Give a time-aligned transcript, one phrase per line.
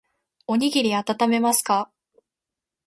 [0.47, 1.91] おにぎりあたためますか